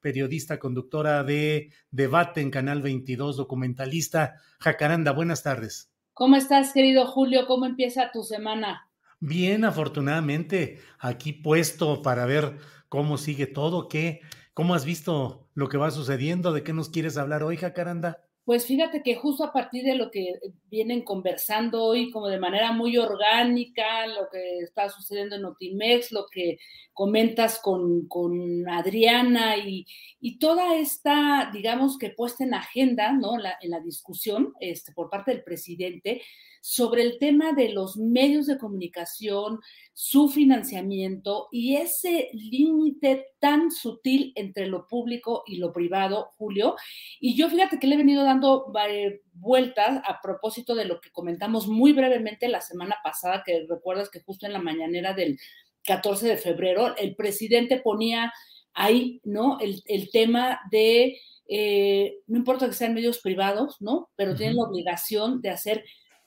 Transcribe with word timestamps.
periodista, 0.00 0.58
conductora 0.58 1.24
de 1.24 1.72
Debate 1.90 2.40
en 2.40 2.50
Canal 2.50 2.82
22, 2.82 3.36
documentalista. 3.36 4.36
Jacaranda, 4.60 5.12
buenas 5.12 5.42
tardes. 5.42 5.90
¿Cómo 6.12 6.36
estás, 6.36 6.72
querido 6.72 7.06
Julio? 7.06 7.46
¿Cómo 7.46 7.66
empieza 7.66 8.10
tu 8.12 8.22
semana? 8.22 8.90
Bien, 9.20 9.64
afortunadamente, 9.64 10.80
aquí 10.98 11.32
puesto 11.32 12.02
para 12.02 12.26
ver 12.26 12.58
cómo 12.88 13.18
sigue 13.18 13.46
todo, 13.46 13.88
qué, 13.88 14.20
cómo 14.54 14.74
has 14.74 14.84
visto 14.84 15.48
lo 15.54 15.68
que 15.68 15.78
va 15.78 15.90
sucediendo, 15.90 16.52
de 16.52 16.62
qué 16.62 16.72
nos 16.72 16.88
quieres 16.90 17.16
hablar 17.16 17.42
hoy, 17.42 17.56
Jacaranda. 17.56 18.25
Pues 18.46 18.64
fíjate 18.64 19.02
que 19.02 19.16
justo 19.16 19.42
a 19.42 19.52
partir 19.52 19.82
de 19.82 19.96
lo 19.96 20.08
que 20.08 20.38
vienen 20.70 21.02
conversando 21.02 21.82
hoy, 21.82 22.12
como 22.12 22.28
de 22.28 22.38
manera 22.38 22.70
muy 22.70 22.96
orgánica, 22.96 24.06
lo 24.06 24.28
que 24.30 24.60
está 24.60 24.88
sucediendo 24.88 25.34
en 25.34 25.42
Notimex, 25.42 26.12
lo 26.12 26.26
que 26.30 26.56
comentas 26.92 27.58
con, 27.58 28.06
con 28.06 28.68
Adriana 28.68 29.56
y, 29.56 29.84
y, 30.20 30.38
toda 30.38 30.76
esta, 30.76 31.50
digamos 31.52 31.98
que 31.98 32.10
puesta 32.10 32.44
en 32.44 32.54
agenda, 32.54 33.10
¿no? 33.10 33.36
La, 33.36 33.58
en 33.60 33.70
la 33.70 33.80
discusión 33.80 34.54
este, 34.60 34.92
por 34.92 35.10
parte 35.10 35.32
del 35.32 35.42
presidente, 35.42 36.22
sobre 36.68 37.02
el 37.02 37.20
tema 37.20 37.52
de 37.52 37.68
los 37.68 37.96
medios 37.96 38.46
de 38.48 38.58
comunicación, 38.58 39.60
su 39.92 40.28
financiamiento 40.28 41.46
y 41.52 41.76
ese 41.76 42.28
límite 42.32 43.26
tan 43.38 43.70
sutil 43.70 44.32
entre 44.34 44.66
lo 44.66 44.88
público 44.88 45.44
y 45.46 45.58
lo 45.58 45.72
privado, 45.72 46.32
Julio. 46.36 46.74
Y 47.20 47.36
yo 47.36 47.48
fíjate 47.48 47.78
que 47.78 47.86
le 47.86 47.94
he 47.94 47.98
venido 47.98 48.24
dando 48.24 48.72
vueltas 49.34 50.02
a 50.04 50.20
propósito 50.20 50.74
de 50.74 50.86
lo 50.86 51.00
que 51.00 51.12
comentamos 51.12 51.68
muy 51.68 51.92
brevemente 51.92 52.48
la 52.48 52.60
semana 52.60 52.96
pasada, 53.04 53.44
que 53.46 53.64
recuerdas 53.68 54.10
que 54.10 54.22
justo 54.22 54.44
en 54.44 54.52
la 54.52 54.58
mañanera 54.58 55.14
del 55.14 55.38
14 55.84 56.26
de 56.26 56.36
febrero, 56.36 56.96
el 56.96 57.14
presidente 57.14 57.78
ponía 57.78 58.32
ahí, 58.74 59.20
¿no? 59.22 59.60
El, 59.60 59.84
el 59.86 60.10
tema 60.10 60.58
de, 60.72 61.16
eh, 61.48 62.16
no 62.26 62.38
importa 62.38 62.66
que 62.66 62.74
sean 62.74 62.92
medios 62.92 63.20
privados, 63.20 63.76
¿no? 63.78 64.10
Pero 64.16 64.34
tienen 64.34 64.56
la 64.56 64.64
obligación 64.64 65.40
de 65.40 65.50
hacer 65.50 65.84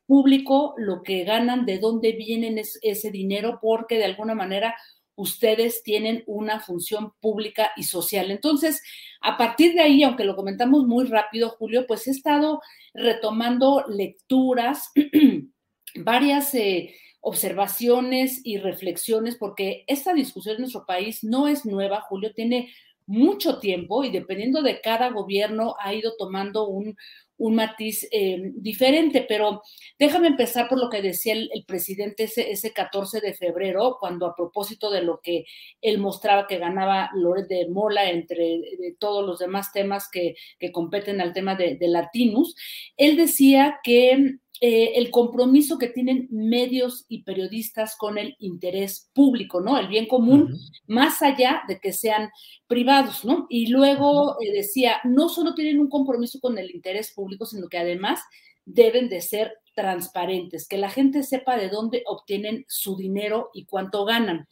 público 0.10 0.74
lo 0.76 1.04
que 1.04 1.24
ganan, 1.24 1.68
de 1.68 1.78
dónde 1.78 2.14
vienen 2.14 2.58
ese 2.58 3.12
dinero, 3.12 3.60
porque 3.62 4.00
de 4.00 4.06
alguna 4.06 4.34
manera 4.34 4.76
ustedes 5.14 5.84
tienen 5.84 6.24
una 6.26 6.62
función 6.62 7.14
pública 7.22 7.74
y 7.78 7.84
social. 7.84 8.32
Entonces, 8.32 8.82
a 9.22 9.38
partir 9.38 9.76
de 9.76 9.82
ahí, 9.82 10.02
aunque 10.02 10.24
lo 10.24 10.36
comentamos 10.36 10.88
muy 10.88 11.06
rápido, 11.06 11.50
Julio, 11.52 11.86
pues 11.86 12.08
he 12.08 12.12
estado 12.12 12.60
retomando 12.96 13.86
lecturas, 13.88 14.90
varias 15.96 16.56
eh, 16.56 16.96
observaciones 17.22 18.42
y 18.44 18.58
reflexiones, 18.58 19.36
porque 19.36 19.84
esta 19.86 20.14
discusión 20.14 20.56
en 20.56 20.62
nuestro 20.62 20.88
país 20.88 21.24
no 21.24 21.48
es 21.48 21.68
nueva, 21.68 22.02
Julio, 22.02 22.34
tiene 22.34 22.74
mucho 23.06 23.60
tiempo 23.60 24.04
y 24.04 24.10
dependiendo 24.10 24.64
de 24.64 24.82
cada 24.82 25.10
gobierno 25.12 25.76
ha 25.80 25.94
ido 25.94 26.14
tomando 26.18 26.68
un, 26.68 26.98
un 27.40 27.56
matiz 27.56 28.08
eh, 28.12 28.52
diferente, 28.56 29.26
pero 29.28 29.64
déjame 29.98 30.28
empezar 30.28 30.68
por 30.68 30.78
lo 30.78 30.90
que 30.90 31.02
decía 31.02 31.34
el, 31.34 31.66
presidente 31.66 32.24
ese, 32.24 32.52
ese, 32.52 32.74
14 32.74 33.22
de 33.22 33.34
febrero, 33.34 33.98
cuando 34.00 34.28
a 34.28 34.36
propósito 34.36 34.92
de 34.92 35.02
lo 35.02 35.22
que 35.22 35.46
él 35.82 35.98
mostraba 36.00 36.48
que 36.48 36.58
ganaba 36.58 37.10
Loret 37.16 37.48
de 37.48 37.68
Mola 37.70 38.10
entre 38.10 38.62
todos 39.00 39.26
los 39.26 39.40
demás 39.40 39.72
temas 39.72 40.10
que, 40.12 40.36
que 40.60 40.72
competen 40.72 41.22
al 41.22 41.34
tema 41.34 41.56
de, 41.56 41.76
de 41.76 41.88
Latinus, 41.88 42.56
él 42.98 43.16
decía 43.16 43.80
que 43.84 44.40
eh, 44.62 44.92
el 44.96 45.10
compromiso 45.10 45.78
que 45.78 45.88
tienen 45.88 46.28
medios 46.32 47.06
y 47.08 47.24
periodistas 47.24 47.96
con 47.96 48.18
el 48.18 48.36
interés 48.40 49.10
público, 49.14 49.62
¿no? 49.62 49.78
El 49.78 49.88
bien 49.88 50.06
común, 50.06 50.60
más 50.86 51.22
allá 51.22 51.62
de 51.70 51.80
que 51.80 51.94
sean 51.94 52.30
privados, 52.68 53.24
¿no? 53.24 53.48
Y 53.50 53.68
luego 53.68 54.36
eh, 54.42 54.52
decía, 54.52 54.98
no 55.06 55.30
solo 55.30 55.56
tienen 55.56 55.80
un 55.80 55.88
compromiso 55.88 56.42
con 56.42 56.58
el 56.58 56.72
interés 56.72 57.14
público, 57.14 57.46
sino 57.46 57.70
que 57.70 57.78
además 57.78 58.20
deben 58.66 59.08
de 59.08 59.22
ser 59.22 59.54
transparentes, 59.74 60.68
que 60.68 60.78
la 60.78 60.90
gente 60.90 61.24
sepa 61.24 61.56
de 61.56 61.70
dónde 61.70 62.04
obtienen 62.06 62.66
su 62.68 62.98
dinero 62.98 63.52
y 63.54 63.66
cuánto 63.66 64.04
ganan. 64.04 64.50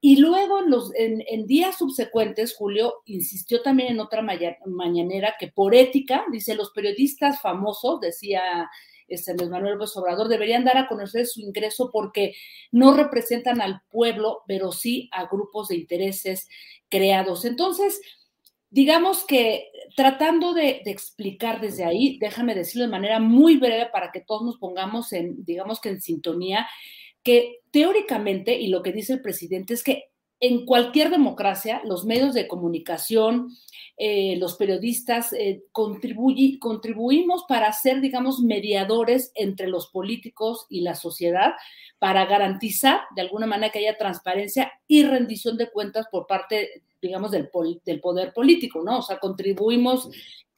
Y 0.00 0.16
luego 0.16 0.58
en, 0.58 0.70
los, 0.70 0.90
en, 0.96 1.46
días 1.46 1.78
subsecuentes, 1.78 2.56
Julio 2.56 2.94
insistió 3.04 3.62
también 3.62 3.92
en 3.92 4.00
otra 4.00 4.22
mañanera 4.22 5.36
que 5.38 5.48
por 5.48 5.74
ética, 5.74 6.24
dice, 6.32 6.56
los 6.56 6.70
periodistas 6.70 7.40
famosos, 7.40 8.00
decía 8.00 8.68
este, 9.08 9.34
Luis 9.34 9.50
Manuel 9.50 9.74
López 9.74 9.96
Obrador, 9.96 10.28
deberían 10.28 10.64
dar 10.64 10.76
a 10.78 10.88
conocer 10.88 11.26
su 11.26 11.40
ingreso 11.40 11.90
porque 11.92 12.34
no 12.72 12.94
representan 12.94 13.60
al 13.60 13.82
pueblo, 13.90 14.42
pero 14.46 14.72
sí 14.72 15.08
a 15.12 15.26
grupos 15.26 15.68
de 15.68 15.76
intereses 15.76 16.48
creados. 16.88 17.44
Entonces, 17.44 18.00
digamos 18.70 19.24
que 19.24 19.70
tratando 19.96 20.54
de, 20.54 20.82
de, 20.84 20.90
explicar 20.90 21.60
desde 21.60 21.84
ahí, 21.84 22.18
déjame 22.18 22.54
decirlo 22.54 22.84
de 22.84 22.90
manera 22.90 23.20
muy 23.20 23.56
breve 23.56 23.86
para 23.92 24.10
que 24.12 24.20
todos 24.20 24.42
nos 24.42 24.58
pongamos 24.58 25.12
en, 25.12 25.44
digamos 25.44 25.80
que 25.80 25.90
en 25.90 26.00
sintonía, 26.00 26.66
que 27.22 27.60
teóricamente, 27.70 28.54
y 28.54 28.68
lo 28.68 28.82
que 28.82 28.92
dice 28.92 29.14
el 29.14 29.22
presidente 29.22 29.74
es 29.74 29.82
que 29.82 30.10
en 30.40 30.66
cualquier 30.66 31.10
democracia, 31.10 31.80
los 31.84 32.04
medios 32.04 32.34
de 32.34 32.46
comunicación, 32.46 33.56
eh, 33.96 34.36
los 34.36 34.56
periodistas, 34.56 35.32
eh, 35.32 35.62
contribuimos 35.72 37.44
para 37.48 37.72
ser, 37.72 38.00
digamos, 38.00 38.40
mediadores 38.40 39.32
entre 39.34 39.68
los 39.68 39.88
políticos 39.88 40.66
y 40.68 40.82
la 40.82 40.94
sociedad, 40.94 41.54
para 41.98 42.26
garantizar 42.26 43.00
de 43.14 43.22
alguna 43.22 43.46
manera 43.46 43.72
que 43.72 43.78
haya 43.78 43.96
transparencia 43.96 44.70
y 44.86 45.04
rendición 45.04 45.56
de 45.56 45.70
cuentas 45.70 46.06
por 46.10 46.26
parte, 46.26 46.82
digamos, 47.00 47.30
del, 47.30 47.48
del 47.84 48.00
poder 48.00 48.32
político, 48.32 48.82
¿no? 48.82 48.98
O 48.98 49.02
sea, 49.02 49.18
contribuimos 49.18 50.08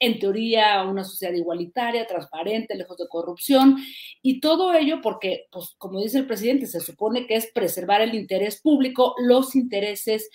en 0.01 0.19
teoría 0.19 0.75
a 0.75 0.89
una 0.89 1.05
sociedad 1.05 1.35
igualitaria, 1.35 2.07
transparente, 2.07 2.77
lejos 2.77 2.97
de 2.97 3.09
corrupción, 3.09 3.77
y 4.23 4.41
todo 4.41 4.73
ello 4.73 5.01
porque, 5.03 5.47
pues, 5.51 5.75
como 5.79 6.01
dice 6.01 6.19
el 6.19 6.27
presidente, 6.27 6.67
se 6.67 6.81
supone 6.81 7.27
que 7.27 7.35
es 7.35 7.51
preservar 7.53 8.01
el 8.01 8.15
interés 8.15 8.61
público, 8.61 9.15
los 9.19 9.57
intereses 9.57 10.31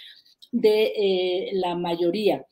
de 0.52 0.94
eh, 0.96 1.50
la 1.54 1.76
mayoría. 1.76 2.46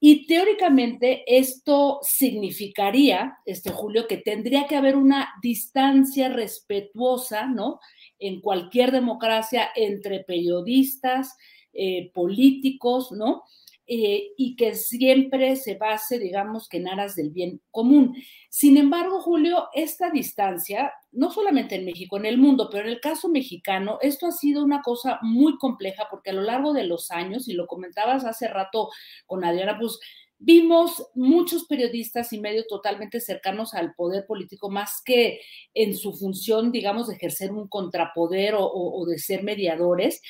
Y 0.00 0.26
teóricamente 0.26 1.24
esto 1.26 1.98
significaría, 2.02 3.38
este 3.44 3.70
Julio, 3.70 4.06
que 4.06 4.18
tendría 4.18 4.66
que 4.68 4.76
haber 4.76 4.94
una 4.96 5.28
distancia 5.42 6.28
respetuosa, 6.28 7.46
¿no? 7.46 7.80
En 8.20 8.40
cualquier 8.40 8.92
democracia 8.92 9.68
entre 9.74 10.20
periodistas, 10.20 11.36
eh, 11.78 12.10
políticos, 12.12 13.12
¿no? 13.12 13.44
eh, 13.90 14.34
y 14.36 14.54
que 14.54 14.74
siempre 14.74 15.56
se 15.56 15.76
base, 15.76 16.18
digamos, 16.18 16.68
que 16.68 16.76
en 16.76 16.88
aras 16.88 17.16
del 17.16 17.30
bien 17.30 17.62
común. 17.70 18.14
Sin 18.50 18.76
embargo, 18.76 19.22
Julio, 19.22 19.68
esta 19.72 20.10
distancia, 20.10 20.92
no 21.10 21.30
solamente 21.30 21.76
en 21.76 21.86
México, 21.86 22.18
en 22.18 22.26
el 22.26 22.36
mundo, 22.36 22.68
pero 22.70 22.84
en 22.84 22.90
el 22.90 23.00
caso 23.00 23.30
mexicano, 23.30 23.98
esto 24.02 24.26
ha 24.26 24.32
sido 24.32 24.62
una 24.62 24.82
cosa 24.82 25.18
muy 25.22 25.56
compleja 25.56 26.06
porque 26.10 26.30
a 26.30 26.34
lo 26.34 26.42
largo 26.42 26.74
de 26.74 26.84
los 26.84 27.10
años, 27.10 27.48
y 27.48 27.54
lo 27.54 27.66
comentabas 27.66 28.26
hace 28.26 28.46
rato 28.46 28.90
con 29.24 29.42
Adriana, 29.42 29.78
pues 29.80 29.98
vimos 30.36 31.08
muchos 31.14 31.64
periodistas 31.64 32.34
y 32.34 32.40
medios 32.40 32.66
totalmente 32.66 33.20
cercanos 33.20 33.72
al 33.72 33.94
poder 33.94 34.26
político, 34.26 34.68
más 34.68 35.00
que 35.02 35.40
en 35.72 35.96
su 35.96 36.12
función, 36.12 36.72
digamos, 36.72 37.08
de 37.08 37.14
ejercer 37.14 37.52
un 37.52 37.68
contrapoder 37.68 38.54
o, 38.54 38.66
o 38.70 39.06
de 39.06 39.18
ser 39.18 39.42
mediadores 39.42 40.20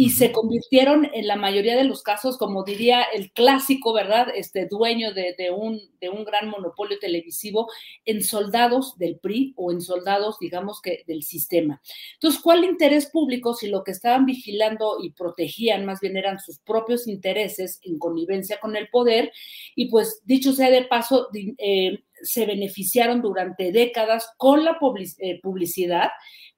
y 0.00 0.10
se 0.10 0.30
convirtieron 0.30 1.10
en 1.12 1.26
la 1.26 1.34
mayoría 1.34 1.76
de 1.76 1.82
los 1.82 2.04
casos, 2.04 2.38
como 2.38 2.62
diría 2.62 3.02
el 3.02 3.32
clásico, 3.32 3.92
¿verdad? 3.92 4.28
Este 4.32 4.68
dueño 4.70 5.12
de, 5.12 5.34
un, 5.50 5.80
de 6.00 6.08
un 6.08 6.24
gran 6.24 6.48
monopolio 6.48 7.00
televisivo, 7.00 7.68
en 8.04 8.22
soldados 8.22 8.96
del 8.96 9.18
PRI 9.18 9.54
o 9.56 9.72
en 9.72 9.80
soldados, 9.80 10.38
digamos 10.38 10.80
que, 10.80 11.02
del 11.08 11.24
sistema. 11.24 11.82
Entonces, 12.14 12.40
¿cuál 12.40 12.62
interés 12.62 13.06
público 13.06 13.54
si 13.54 13.66
lo 13.66 13.82
que 13.82 13.90
estaban 13.90 14.24
vigilando 14.24 14.98
y 15.02 15.10
protegían 15.10 15.84
más 15.84 15.98
bien 15.98 16.16
eran 16.16 16.38
sus 16.38 16.60
propios 16.60 17.08
intereses 17.08 17.80
en 17.82 17.98
connivencia 17.98 18.60
con 18.60 18.76
el 18.76 18.90
poder? 18.90 19.32
Y 19.74 19.90
pues, 19.90 20.22
dicho 20.24 20.52
sea 20.52 20.70
de 20.70 20.84
paso, 20.84 21.26
eh, 21.34 22.04
se 22.22 22.46
beneficiaron 22.46 23.20
durante 23.20 23.72
décadas 23.72 24.30
con 24.36 24.64
la 24.64 24.78
eh, 25.18 25.40
publicidad 25.42 26.10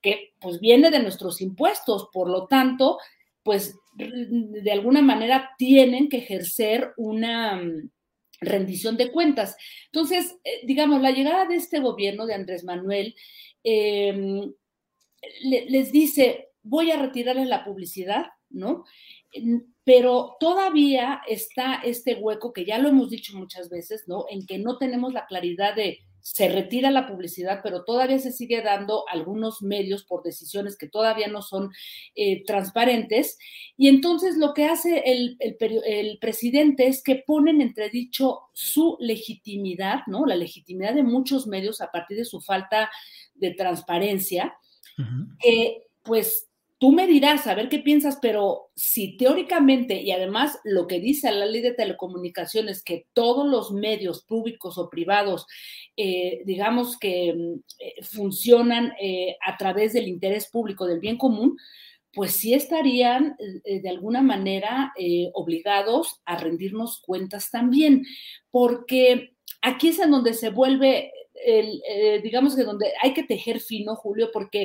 que 0.02 0.34
pues 0.40 0.60
viene 0.60 0.90
de 0.90 1.02
nuestros 1.02 1.40
impuestos, 1.40 2.08
por 2.12 2.28
lo 2.28 2.46
tanto, 2.46 2.98
pues 3.42 3.76
de 3.94 4.72
alguna 4.72 5.02
manera 5.02 5.50
tienen 5.58 6.08
que 6.08 6.18
ejercer 6.18 6.92
una 6.96 7.56
mm, 7.56 7.90
rendición 8.40 8.96
de 8.96 9.10
cuentas. 9.10 9.56
Entonces, 9.86 10.36
eh, 10.44 10.60
digamos, 10.64 11.00
la 11.02 11.10
llegada 11.10 11.46
de 11.46 11.56
este 11.56 11.80
gobierno 11.80 12.26
de 12.26 12.34
Andrés 12.34 12.64
Manuel 12.64 13.14
em, 13.62 14.52
les 15.42 15.92
dice, 15.92 16.48
voy 16.62 16.90
a 16.90 17.00
retirarles 17.00 17.48
la 17.48 17.64
publicidad, 17.64 18.26
¿no? 18.48 18.84
Pero 19.84 20.36
todavía 20.40 21.20
está 21.28 21.80
este 21.84 22.14
hueco 22.14 22.52
que 22.52 22.64
ya 22.64 22.78
lo 22.78 22.88
hemos 22.88 23.10
dicho 23.10 23.36
muchas 23.36 23.68
veces, 23.68 24.04
¿no? 24.06 24.24
En 24.30 24.46
que 24.46 24.58
no 24.58 24.78
tenemos 24.78 25.12
la 25.12 25.26
claridad 25.26 25.74
de 25.74 25.98
se 26.22 26.48
retira 26.48 26.90
la 26.90 27.06
publicidad, 27.06 27.60
pero 27.62 27.84
todavía 27.84 28.18
se 28.18 28.32
sigue 28.32 28.62
dando 28.62 29.04
algunos 29.08 29.62
medios 29.62 30.04
por 30.04 30.22
decisiones 30.22 30.76
que 30.76 30.88
todavía 30.88 31.28
no 31.28 31.42
son 31.42 31.70
eh, 32.14 32.44
transparentes. 32.44 33.38
Y 33.76 33.88
entonces 33.88 34.36
lo 34.36 34.52
que 34.52 34.66
hace 34.66 35.02
el, 35.06 35.38
presidente 36.20 36.86
es 36.86 37.02
que 37.02 37.22
pone 37.26 37.50
en 37.50 37.60
entredicho 37.60 38.40
su 38.52 38.96
legitimidad, 39.00 40.00
¿no? 40.06 40.26
La 40.26 40.36
legitimidad 40.36 40.94
de 40.94 41.02
muchos 41.02 41.46
medios 41.46 41.80
a 41.80 41.90
partir 41.90 42.18
de 42.18 42.24
su 42.24 42.40
falta 42.40 42.90
de 43.34 43.52
transparencia, 43.52 44.54
que 45.38 45.86
pues 46.02 46.49
Tú 46.80 46.92
me 46.92 47.06
dirás, 47.06 47.46
a 47.46 47.54
ver 47.54 47.68
qué 47.68 47.80
piensas, 47.80 48.18
pero 48.22 48.70
si 48.74 49.18
teóricamente, 49.18 50.00
y 50.00 50.12
además 50.12 50.58
lo 50.64 50.86
que 50.86 50.98
dice 50.98 51.30
la 51.30 51.44
ley 51.44 51.60
de 51.60 51.74
telecomunicaciones, 51.74 52.82
que 52.82 53.06
todos 53.12 53.46
los 53.46 53.70
medios 53.70 54.24
públicos 54.24 54.78
o 54.78 54.88
privados, 54.88 55.46
eh, 55.98 56.40
digamos 56.46 56.98
que 56.98 57.34
mm, 57.34 57.60
eh, 57.80 58.02
funcionan 58.02 58.94
eh, 58.98 59.36
a 59.46 59.58
través 59.58 59.92
del 59.92 60.08
interés 60.08 60.48
público, 60.50 60.86
del 60.86 61.00
bien 61.00 61.18
común, 61.18 61.58
pues 62.14 62.32
sí 62.32 62.54
estarían 62.54 63.36
de 63.38 63.88
alguna 63.88 64.20
manera 64.22 64.92
obligados 65.34 66.20
a 66.24 66.36
rendirnos 66.36 67.00
cuentas 67.02 67.50
también, 67.52 68.04
porque 68.50 69.34
aquí 69.62 69.88
es 69.88 70.00
en 70.00 70.10
donde 70.10 70.34
se 70.34 70.50
vuelve, 70.50 71.12
el, 71.34 71.80
digamos 72.22 72.56
que 72.56 72.64
donde 72.64 72.92
hay 73.00 73.14
que 73.14 73.22
tejer 73.22 73.60
fino, 73.60 73.94
Julio, 73.94 74.30
porque 74.32 74.64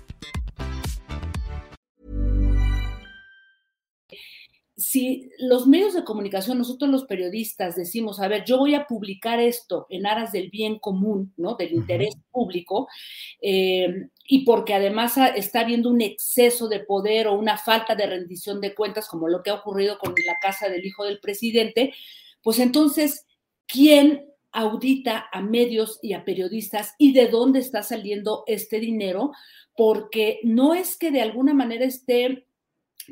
si 4.91 5.29
los 5.37 5.67
medios 5.67 5.93
de 5.93 6.03
comunicación, 6.03 6.57
nosotros 6.57 6.91
los 6.91 7.05
periodistas 7.05 7.77
decimos, 7.77 8.19
a 8.19 8.27
ver, 8.27 8.43
yo 8.43 8.57
voy 8.57 8.75
a 8.75 8.87
publicar 8.87 9.39
esto 9.39 9.85
en 9.89 10.05
aras 10.05 10.33
del 10.33 10.49
bien 10.49 10.79
común, 10.79 11.33
¿no? 11.37 11.55
Del 11.55 11.71
interés 11.71 12.13
público, 12.29 12.89
eh, 13.41 14.09
y 14.25 14.43
porque 14.43 14.73
además 14.73 15.15
está 15.37 15.61
habiendo 15.61 15.89
un 15.89 16.01
exceso 16.01 16.67
de 16.67 16.81
poder 16.81 17.29
o 17.29 17.39
una 17.39 17.57
falta 17.57 17.95
de 17.95 18.05
rendición 18.05 18.59
de 18.59 18.75
cuentas, 18.75 19.07
como 19.07 19.29
lo 19.29 19.41
que 19.41 19.51
ha 19.51 19.53
ocurrido 19.53 19.97
con 19.97 20.13
la 20.27 20.37
casa 20.41 20.67
del 20.67 20.85
hijo 20.85 21.05
del 21.05 21.21
presidente, 21.21 21.93
pues 22.43 22.59
entonces, 22.59 23.25
¿quién 23.67 24.25
audita 24.51 25.29
a 25.31 25.41
medios 25.41 25.99
y 26.01 26.11
a 26.11 26.25
periodistas 26.25 26.95
y 26.97 27.13
de 27.13 27.29
dónde 27.29 27.59
está 27.59 27.81
saliendo 27.81 28.43
este 28.45 28.81
dinero? 28.81 29.31
Porque 29.73 30.41
no 30.43 30.73
es 30.73 30.97
que 30.97 31.11
de 31.11 31.21
alguna 31.21 31.53
manera 31.53 31.85
esté 31.85 32.45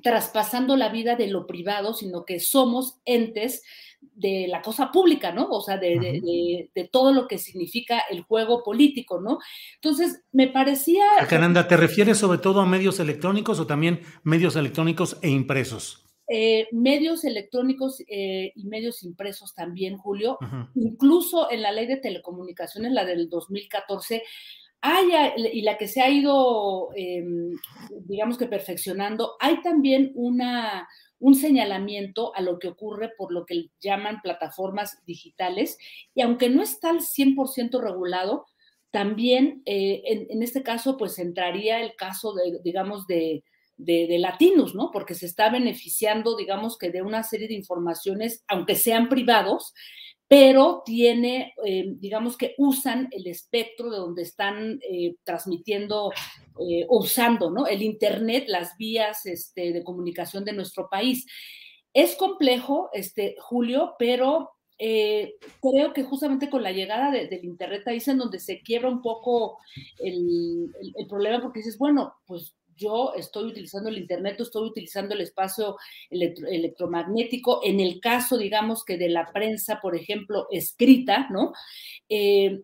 traspasando 0.01 0.75
la 0.75 0.89
vida 0.89 1.15
de 1.15 1.27
lo 1.27 1.47
privado, 1.47 1.93
sino 1.93 2.25
que 2.25 2.39
somos 2.39 2.99
entes 3.05 3.63
de 4.01 4.47
la 4.47 4.61
cosa 4.61 4.91
pública, 4.91 5.31
¿no? 5.31 5.49
O 5.49 5.61
sea, 5.61 5.77
de, 5.77 6.69
todo 6.91 7.13
lo 7.13 7.27
que 7.27 7.37
significa 7.37 7.99
el 8.09 8.21
juego 8.21 8.63
político, 8.63 9.19
¿no? 9.19 9.39
Entonces, 9.75 10.23
me 10.31 10.47
parecía... 10.47 11.05
Cananda, 11.27 11.67
¿te 11.67 11.77
refieres 11.77 12.17
sobre 12.17 12.39
todo 12.39 12.61
a 12.61 12.65
medios 12.65 12.99
electrónicos 12.99 13.59
o 13.59 13.67
también 13.67 14.01
medios 14.23 14.55
electrónicos 14.55 15.17
e 15.21 15.29
impresos? 15.29 16.05
Eh, 16.31 16.67
medios 16.71 17.25
electrónicos 17.25 18.03
eh, 18.07 18.51
y 18.55 18.65
medios 18.65 19.03
impresos 19.03 19.55
también, 19.55 19.97
Julio. 19.97 20.37
Incluso 20.75 21.49
en 21.49 21.63
la 21.63 21.71
ley 21.71 21.87
de 21.87 21.97
telecomunicaciones, 21.97 22.91
la 22.91 23.03
del 23.03 23.29
2014, 23.29 24.23
hay, 24.81 25.11
y 25.53 25.61
la 25.61 25.77
que 25.77 25.87
se 25.87 26.01
ha 26.01 26.09
ido, 26.09 26.89
em, 26.95 27.55
digamos 28.05 28.37
que 28.37 28.45
perfeccionando, 28.45 29.35
hay 29.39 29.61
también 29.61 30.11
una, 30.15 30.87
un 31.19 31.35
señalamiento 31.35 32.33
a 32.35 32.41
lo 32.41 32.59
que 32.59 32.69
ocurre 32.69 33.11
por 33.17 33.33
lo 33.33 33.45
que 33.45 33.69
llaman 33.81 34.21
plataformas 34.21 35.03
digitales, 35.05 35.77
y 36.15 36.21
aunque 36.21 36.49
no 36.49 36.63
está 36.63 36.89
al 36.91 37.01
100% 37.01 37.81
regulado, 37.81 38.45
también 38.91 39.61
eh, 39.65 40.01
en, 40.05 40.41
este 40.41 40.63
caso, 40.63 40.97
pues 40.97 41.19
entraría 41.19 41.79
el 41.81 41.95
caso, 41.95 42.33
de, 42.33 42.59
digamos, 42.63 43.05
de, 43.05 43.43
de, 43.77 44.17
latinos, 44.17 44.75
¿no? 44.75 44.89
Porque 44.91 45.13
se 45.13 45.25
está 45.25 45.49
beneficiando, 45.49 46.35
digamos, 46.35 46.77
que 46.77 46.89
de 46.89 47.01
una 47.01 47.23
serie 47.23 47.47
de 47.47 47.53
informaciones, 47.53 48.43
aunque 48.47 48.75
sean 48.75 49.07
privados, 49.07 49.73
pero 50.29 50.83
tiene, 50.85 51.55
eh, 51.65 51.85
digamos 51.97 52.37
que 52.37 52.53
usan 52.59 53.07
el 53.09 53.25
espectro 53.25 53.89
de 53.89 53.97
donde 53.97 54.21
están 54.21 54.79
eh, 54.87 55.15
transmitiendo, 55.23 56.11
eh, 56.61 56.85
usando, 56.87 57.49
¿no? 57.49 57.65
El 57.65 57.81
Internet, 57.81 58.45
las 58.47 58.77
vías 58.77 59.25
este, 59.25 59.73
de 59.73 59.83
comunicación 59.83 60.45
de 60.45 60.53
nuestro 60.53 60.87
país. 60.87 61.25
Es 61.95 62.15
complejo, 62.15 62.91
este, 62.93 63.35
Julio, 63.39 63.95
pero 63.97 64.51
creo 64.77 65.91
que 65.93 66.03
justamente 66.03 66.49
con 66.49 66.63
la 66.63 66.71
llegada 66.71 67.11
del 67.11 67.43
Internet 67.43 67.85
ahí 67.85 67.97
es 67.97 68.07
en 68.07 68.17
donde 68.17 68.39
se 68.39 68.61
quiebra 68.61 68.87
un 68.87 69.01
poco 69.01 69.57
el, 69.97 70.71
el 70.95 71.07
problema, 71.07 71.41
porque 71.41 71.59
dices, 71.59 71.77
bueno, 71.77 72.13
pues 72.25 72.55
yo 72.79 73.13
estoy 73.15 73.45
utilizando 73.45 73.89
el 73.89 73.97
Internet, 73.97 74.39
estoy 74.39 74.67
utilizando 74.67 75.13
el 75.13 75.21
espacio 75.21 75.77
electromagnético, 76.09 77.61
en 77.63 77.79
el 77.79 77.99
caso, 77.99 78.37
digamos, 78.37 78.85
que 78.85 78.97
de 78.97 79.09
la 79.09 79.31
prensa, 79.31 79.79
por 79.81 79.95
ejemplo, 79.95 80.47
escrita, 80.49 81.27
¿no? 81.29 81.53
Eh, 82.07 82.61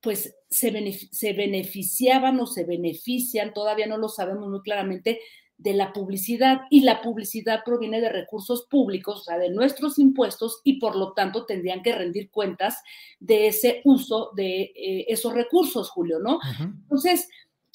pues 0.00 0.34
se, 0.48 0.92
se 1.10 1.32
beneficiaban 1.32 2.40
o 2.40 2.46
se 2.46 2.64
benefician, 2.64 3.52
todavía 3.52 3.86
no 3.86 3.98
lo 3.98 4.08
sabemos 4.08 4.48
muy 4.48 4.62
claramente, 4.62 5.20
de 5.58 5.74
la 5.74 5.92
publicidad 5.92 6.62
y 6.70 6.82
la 6.82 7.02
publicidad 7.02 7.62
proviene 7.64 8.00
de 8.00 8.08
recursos 8.08 8.66
públicos, 8.70 9.20
o 9.20 9.24
sea, 9.24 9.38
de 9.38 9.50
nuestros 9.50 9.98
impuestos 9.98 10.60
y 10.62 10.78
por 10.78 10.94
lo 10.94 11.12
tanto 11.12 11.46
tendrían 11.46 11.82
que 11.82 11.92
rendir 11.92 12.30
cuentas 12.30 12.80
de 13.18 13.48
ese 13.48 13.80
uso 13.84 14.30
de 14.36 14.72
eh, 14.74 15.06
esos 15.08 15.34
recursos, 15.34 15.90
Julio, 15.90 16.20
¿no? 16.20 16.38
Entonces, 16.60 17.28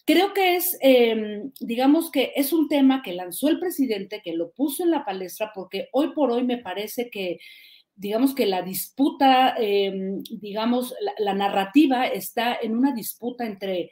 creo 0.05 0.33
que 0.33 0.55
es, 0.55 0.77
em, 0.81 1.51
digamos 1.59 2.11
que 2.11 2.33
es 2.35 2.53
un 2.53 2.67
tema 2.67 3.01
que 3.01 3.13
lanzó 3.13 3.49
el 3.49 3.59
presidente, 3.59 4.21
que 4.23 4.33
lo 4.33 4.51
puso 4.51 4.83
en 4.83 4.91
la 4.91 5.05
palestra, 5.05 5.51
porque 5.53 5.89
hoy 5.91 6.13
por 6.13 6.31
hoy 6.31 6.43
me 6.43 6.57
parece 6.57 7.09
que 7.09 7.39
digamos 7.95 8.33
que 8.33 8.45
la 8.45 8.61
disputa, 8.61 9.55
em, 9.57 10.23
digamos, 10.23 10.95
la, 11.19 11.33
narrativa 11.33 12.07
está 12.07 12.55
en 12.55 12.75
una 12.75 12.93
disputa 12.93 13.45
entre 13.45 13.91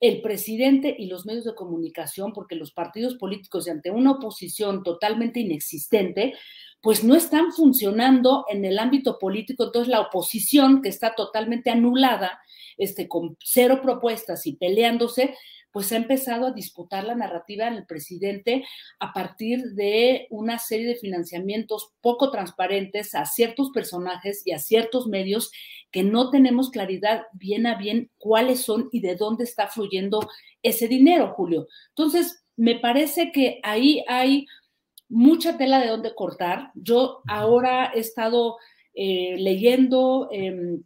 el 0.00 0.20
presidente 0.20 0.94
y 0.98 1.06
los 1.06 1.24
medios 1.26 1.44
de 1.44 1.54
comunicación, 1.54 2.32
porque 2.32 2.54
los 2.56 2.72
partidos 2.72 3.14
políticos, 3.16 3.68
ante 3.68 3.90
una 3.90 4.12
oposición 4.12 4.82
totalmente 4.82 5.40
inexistente, 5.40 6.34
pues 6.82 7.02
no 7.02 7.14
están 7.14 7.52
funcionando 7.52 8.44
en 8.48 8.64
el 8.64 8.78
ámbito 8.78 9.18
político. 9.18 9.64
Entonces, 9.64 9.88
la 9.88 10.00
oposición, 10.00 10.82
que 10.82 10.88
está 10.88 11.14
totalmente 11.14 11.70
anulada, 11.70 12.40
este, 12.76 13.08
con 13.08 13.36
cero 13.42 13.80
propuestas 13.82 14.46
y 14.46 14.56
peleándose, 14.56 15.34
pues 15.76 15.92
ha 15.92 15.96
empezado 15.96 16.46
a 16.46 16.52
disputar 16.52 17.04
la 17.04 17.14
narrativa 17.14 17.68
en 17.68 17.74
el 17.74 17.84
presidente 17.84 18.64
a 18.98 19.12
partir 19.12 19.74
de 19.74 20.26
una 20.30 20.58
serie 20.58 20.86
de 20.86 20.94
financiamientos 20.94 21.90
poco 22.00 22.30
transparentes 22.30 23.14
a 23.14 23.26
ciertos 23.26 23.72
personajes 23.74 24.40
y 24.46 24.52
a 24.52 24.58
ciertos 24.58 25.06
medios 25.06 25.50
que 25.90 26.02
no 26.02 26.30
tenemos 26.30 26.70
claridad 26.70 27.24
bien 27.34 27.66
a 27.66 27.74
bien 27.74 28.10
cuáles 28.16 28.60
son 28.60 28.88
y 28.90 29.00
de 29.00 29.16
dónde 29.16 29.44
está 29.44 29.68
fluyendo 29.68 30.26
ese 30.62 30.88
dinero, 30.88 31.34
Julio. 31.36 31.66
Entonces, 31.88 32.42
me 32.56 32.78
parece 32.78 33.30
que 33.30 33.60
ahí 33.62 34.02
hay 34.08 34.46
mucha 35.10 35.58
tela 35.58 35.78
de 35.80 35.88
dónde 35.88 36.14
cortar. 36.14 36.70
Yo 36.74 37.20
ahora 37.28 37.92
he 37.94 38.00
estado 38.00 38.56
eh, 38.94 39.36
leyendo... 39.38 40.30
Em, 40.32 40.82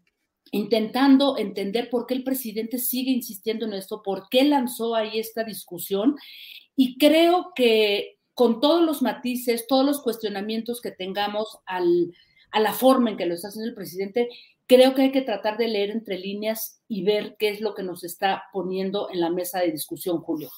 intentando 0.50 1.38
entender 1.38 1.90
por 1.90 2.07
qué 2.07 2.14
el 2.14 2.25
presidente 2.25 2.78
sigue 2.78 3.11
insistiendo 3.11 3.66
en 3.66 3.75
esto, 3.75 4.02
por 4.02 4.28
qué 4.28 4.45
lanzó 4.45 4.95
ahí 4.95 5.19
esta 5.19 5.45
discusión. 5.45 6.16
Y 6.76 6.99
creo 6.99 7.52
que 7.54 8.19
con 8.35 8.61
todos 8.61 8.83
los 8.83 9.02
matices, 9.02 9.66
todos 9.66 9.85
los 9.85 10.00
cuestionamientos 10.02 10.80
que 10.80 10.90
tengamos 10.90 11.59
a 11.66 11.80
la 12.61 12.73
forma 12.73 13.11
en 13.11 13.16
que 13.16 13.26
lo 13.26 13.35
está 13.35 13.49
haciendo 13.49 13.69
el 13.69 13.75
presidente, 13.75 14.28
creo 14.66 14.95
que 14.95 15.02
hay 15.02 15.12
que 15.12 15.23
tratar 15.23 15.59
de 15.59 15.69
leer 15.69 15.90
entre 15.90 16.19
líneas 16.19 16.80
y 16.88 17.02
ver 17.02 17.37
qué 17.38 17.50
es 17.50 17.61
lo 17.61 17.75
que 17.75 17.83
nos 17.83 18.02
está 18.04 18.45
poniendo 18.52 19.11
en 19.11 19.21
la 19.21 19.30
mesa 19.30 19.61
de 19.61 19.73
discusión, 19.73 20.19
Julio. 20.19 20.50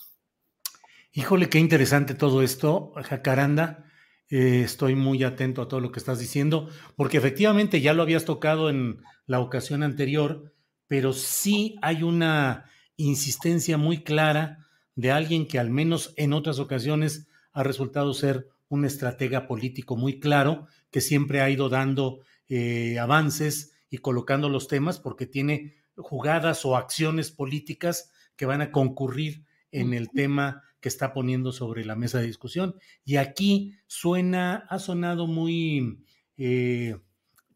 Híjole, 1.13 1.49
qué 1.49 1.59
interesante 1.59 2.15
todo 2.15 2.43
esto, 2.43 2.93
Jacaranda. 2.97 3.92
Eh, 4.35 4.63
estoy 4.63 4.95
muy 4.95 5.25
atento 5.25 5.61
a 5.61 5.69
todo 5.69 5.81
lo 5.81 5.93
que 5.93 5.99
estás 5.99 6.19
diciendo, 6.19 6.71
porque 6.97 7.19
efectivamente 7.19 7.83
ya 7.83 7.93
lo 7.93 8.01
habías 8.01 8.25
tocado 8.25 8.71
en 8.71 9.03
la 9.27 9.41
ocasión 9.41 9.83
anterior, 9.83 10.55
pero 10.89 11.13
sí 11.13 11.77
hay 11.83 12.03
una 12.03 12.65
insistencia 12.97 13.77
muy 13.77 14.03
clara 14.03 14.67
de 14.95 15.11
alguien 15.11 15.47
que 15.47 15.59
al 15.59 15.69
menos 15.69 16.15
en 16.17 16.33
otras 16.33 16.61
ocasiones 16.61 17.29
ha 17.53 17.63
resultado 17.63 18.15
ser 18.15 18.49
un 18.69 18.87
estratega 18.87 19.47
político 19.47 19.99
muy 19.99 20.19
claro, 20.19 20.67
que 20.91 21.03
siempre 21.03 21.43
ha 21.43 21.51
ido 21.51 21.69
dando 21.69 22.21
eh, 22.49 22.99
avances 22.99 23.75
y 23.91 23.99
colocando 23.99 24.49
los 24.49 24.67
temas 24.67 24.99
porque 24.99 25.27
tiene 25.27 25.75
jugadas 25.95 26.65
o 26.65 26.79
acciones 26.79 27.31
políticas 27.31 28.11
que 28.37 28.47
van 28.47 28.63
a 28.63 28.73
concurrir 28.73 29.45
en 29.73 29.93
el 29.93 30.09
tema 30.09 30.63
que 30.83 30.89
está 30.89 31.15
poniendo 31.15 31.53
sobre 31.53 31.87
la 31.87 31.97
mesa 31.97 32.19
de 32.19 32.27
discusión. 32.27 32.75
Y 33.05 33.17
aquí 33.17 33.77
suena, 33.87 34.67
ha 34.69 34.79
sonado 34.81 35.27
muy 35.29 36.05
eh, 36.37 36.99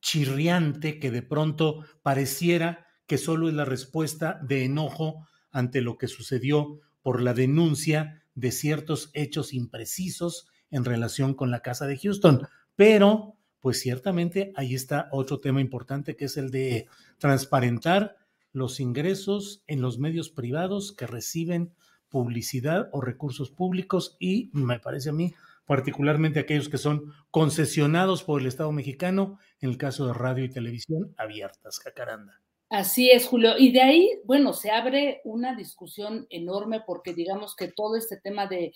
chirriante 0.00 1.00
que 1.00 1.10
de 1.10 1.22
pronto 1.22 1.84
pareciera 2.02 2.86
que 3.06 3.18
solo 3.18 3.48
es 3.48 3.54
la 3.54 3.64
respuesta 3.64 4.38
de 4.42 4.64
enojo 4.64 5.26
ante 5.50 5.80
lo 5.80 5.98
que 5.98 6.06
sucedió 6.06 6.78
por 7.02 7.20
la 7.20 7.34
denuncia 7.34 8.22
de 8.34 8.52
ciertos 8.52 9.10
hechos 9.12 9.52
imprecisos 9.52 10.48
en 10.70 10.84
relación 10.84 11.34
con 11.34 11.50
la 11.50 11.60
casa 11.60 11.86
de 11.86 11.98
Houston. 11.98 12.46
Pero, 12.76 13.36
pues 13.60 13.80
ciertamente 13.80 14.52
ahí 14.54 14.74
está 14.74 15.08
otro 15.10 15.40
tema 15.40 15.60
importante 15.60 16.14
que 16.14 16.26
es 16.26 16.36
el 16.36 16.52
de 16.52 16.86
transparentar 17.18 18.16
los 18.52 18.78
ingresos 18.78 19.64
en 19.66 19.80
los 19.80 19.98
medios 19.98 20.30
privados 20.30 20.92
que 20.92 21.08
reciben 21.08 21.74
publicidad 22.16 22.88
o 22.92 23.02
recursos 23.02 23.50
públicos 23.50 24.16
y 24.18 24.48
me 24.54 24.80
parece 24.80 25.10
a 25.10 25.12
mí 25.12 25.34
particularmente 25.66 26.40
aquellos 26.40 26.70
que 26.70 26.78
son 26.78 27.12
concesionados 27.30 28.22
por 28.22 28.40
el 28.40 28.46
Estado 28.46 28.72
mexicano, 28.72 29.38
en 29.60 29.68
el 29.68 29.76
caso 29.76 30.06
de 30.06 30.14
radio 30.14 30.44
y 30.44 30.48
televisión 30.48 31.14
abiertas, 31.18 31.78
Jacaranda. 31.80 32.40
Así 32.70 33.10
es, 33.10 33.26
Julio. 33.26 33.58
Y 33.58 33.70
de 33.70 33.82
ahí, 33.82 34.10
bueno, 34.24 34.54
se 34.54 34.70
abre 34.70 35.20
una 35.24 35.54
discusión 35.54 36.26
enorme 36.30 36.80
porque 36.86 37.12
digamos 37.12 37.54
que 37.54 37.68
todo 37.68 37.96
este 37.96 38.16
tema 38.16 38.46
de, 38.46 38.72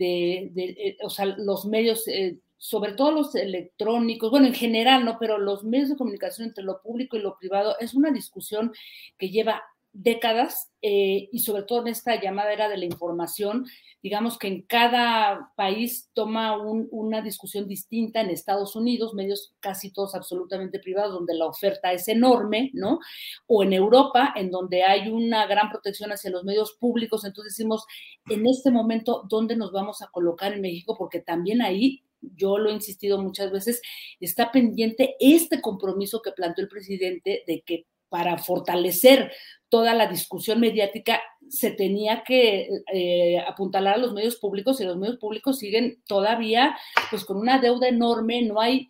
eh, 0.00 0.96
o 1.02 1.10
sea, 1.10 1.26
los 1.26 1.66
medios, 1.66 2.08
eh, 2.08 2.38
sobre 2.56 2.92
todo 2.92 3.10
los 3.10 3.34
electrónicos, 3.34 4.30
bueno, 4.30 4.46
en 4.46 4.54
general, 4.54 5.04
¿no? 5.04 5.18
Pero 5.20 5.36
los 5.36 5.62
medios 5.62 5.90
de 5.90 5.96
comunicación 5.96 6.48
entre 6.48 6.64
lo 6.64 6.80
público 6.80 7.18
y 7.18 7.20
lo 7.20 7.36
privado 7.36 7.76
es 7.80 7.92
una 7.92 8.10
discusión 8.12 8.72
que 9.18 9.28
lleva 9.28 9.62
décadas 10.00 10.70
eh, 10.80 11.28
y 11.32 11.40
sobre 11.40 11.64
todo 11.64 11.80
en 11.80 11.88
esta 11.88 12.20
llamada 12.20 12.52
era 12.52 12.68
de 12.68 12.76
la 12.76 12.84
información, 12.84 13.66
digamos 14.00 14.38
que 14.38 14.46
en 14.46 14.62
cada 14.62 15.52
país 15.56 16.08
toma 16.12 16.56
una 16.56 17.20
discusión 17.20 17.66
distinta 17.66 18.20
en 18.20 18.30
Estados 18.30 18.76
Unidos, 18.76 19.12
medios 19.12 19.54
casi 19.58 19.92
todos 19.92 20.14
absolutamente 20.14 20.78
privados, 20.78 21.14
donde 21.14 21.34
la 21.34 21.46
oferta 21.46 21.92
es 21.92 22.06
enorme, 22.06 22.70
¿no? 22.74 23.00
O 23.48 23.64
en 23.64 23.72
Europa, 23.72 24.32
en 24.36 24.52
donde 24.52 24.84
hay 24.84 25.08
una 25.08 25.46
gran 25.46 25.68
protección 25.68 26.12
hacia 26.12 26.30
los 26.30 26.44
medios 26.44 26.76
públicos, 26.78 27.24
entonces 27.24 27.56
decimos, 27.56 27.84
en 28.30 28.46
este 28.46 28.70
momento, 28.70 29.26
¿dónde 29.28 29.56
nos 29.56 29.72
vamos 29.72 30.00
a 30.00 30.10
colocar 30.12 30.52
en 30.52 30.60
México? 30.60 30.94
Porque 30.96 31.20
también 31.20 31.60
ahí 31.60 32.04
yo 32.20 32.58
lo 32.58 32.70
he 32.70 32.72
insistido 32.72 33.20
muchas 33.20 33.50
veces, 33.50 33.82
está 34.20 34.52
pendiente 34.52 35.16
este 35.18 35.60
compromiso 35.60 36.22
que 36.22 36.32
planteó 36.32 36.62
el 36.62 36.68
presidente 36.68 37.42
de 37.46 37.62
que 37.62 37.86
para 38.08 38.38
fortalecer 38.38 39.32
toda 39.68 39.94
la 39.94 40.06
discusión 40.06 40.60
mediática 40.60 41.20
se 41.48 41.70
tenía 41.70 42.22
que 42.24 42.68
eh, 42.92 43.38
apuntalar 43.46 43.94
a 43.94 43.98
los 43.98 44.12
medios 44.12 44.36
públicos 44.36 44.80
y 44.80 44.84
los 44.84 44.96
medios 44.96 45.18
públicos 45.18 45.58
siguen 45.58 46.02
todavía 46.06 46.76
pues 47.10 47.24
con 47.24 47.38
una 47.38 47.58
deuda 47.58 47.88
enorme, 47.88 48.42
no 48.42 48.60
hay 48.60 48.88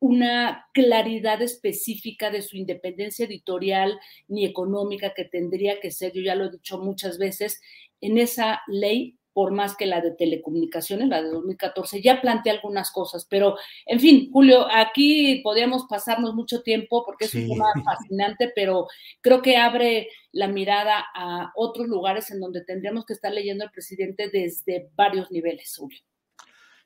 una 0.00 0.66
claridad 0.74 1.42
específica 1.42 2.30
de 2.30 2.42
su 2.42 2.56
independencia 2.56 3.26
editorial 3.26 3.98
ni 4.28 4.44
económica 4.44 5.12
que 5.14 5.24
tendría 5.24 5.80
que 5.80 5.90
ser, 5.90 6.12
yo 6.12 6.22
ya 6.22 6.34
lo 6.34 6.46
he 6.46 6.50
dicho 6.50 6.78
muchas 6.78 7.18
veces, 7.18 7.60
en 8.00 8.18
esa 8.18 8.62
ley 8.68 9.17
por 9.38 9.52
más 9.52 9.76
que 9.76 9.86
la 9.86 10.00
de 10.00 10.10
telecomunicaciones, 10.10 11.06
la 11.06 11.22
de 11.22 11.30
2014, 11.30 12.02
ya 12.02 12.20
plantea 12.20 12.54
algunas 12.54 12.90
cosas, 12.90 13.24
pero 13.30 13.56
en 13.86 14.00
fin, 14.00 14.30
Julio, 14.32 14.66
aquí 14.68 15.42
podríamos 15.44 15.84
pasarnos 15.88 16.34
mucho 16.34 16.62
tiempo 16.62 17.04
porque 17.06 17.26
es 17.26 17.34
un 17.36 17.48
tema 17.48 17.66
fascinante, 17.84 18.50
pero 18.52 18.88
creo 19.20 19.40
que 19.40 19.56
abre 19.56 20.08
la 20.32 20.48
mirada 20.48 21.06
a 21.14 21.52
otros 21.54 21.86
lugares 21.86 22.32
en 22.32 22.40
donde 22.40 22.64
tendríamos 22.64 23.04
que 23.06 23.12
estar 23.12 23.32
leyendo 23.32 23.62
al 23.62 23.70
presidente 23.70 24.28
desde 24.28 24.90
varios 24.96 25.30
niveles, 25.30 25.72
Julio. 25.78 26.00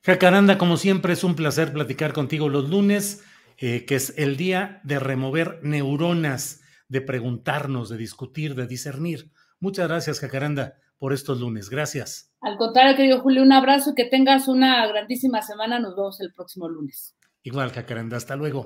Jacaranda, 0.03 0.59
como 0.59 0.77
siempre, 0.77 1.13
es 1.13 1.23
un 1.23 1.35
placer 1.35 1.73
platicar 1.73 2.13
contigo 2.13 2.49
los 2.49 2.69
lunes, 2.69 3.23
eh, 3.57 3.83
que 3.85 3.95
es 3.95 4.13
el 4.15 4.37
día 4.37 4.79
de 4.83 4.99
remover 4.99 5.57
neuronas, 5.63 6.61
de 6.87 7.01
preguntarnos, 7.01 7.89
de 7.89 7.97
discutir, 7.97 8.53
de 8.53 8.67
discernir. 8.67 9.31
Muchas 9.59 9.87
gracias, 9.87 10.19
Jacaranda 10.19 10.77
por 11.03 11.11
estos 11.11 11.41
lunes. 11.41 11.69
Gracias. 11.69 12.32
Al 12.43 12.57
contrario, 12.57 12.97
querido 12.97 13.21
Julio, 13.21 13.41
un 13.41 13.53
abrazo 13.53 13.91
y 13.91 13.95
que 13.95 14.03
tengas 14.03 14.49
una 14.49 14.85
grandísima 14.85 15.41
semana. 15.41 15.79
Nos 15.79 15.95
vemos 15.95 16.19
el 16.19 16.33
próximo 16.33 16.67
lunes. 16.67 17.15
Igual, 17.41 17.71
Jacaranda. 17.71 18.17
Hasta 18.17 18.35
luego. 18.35 18.65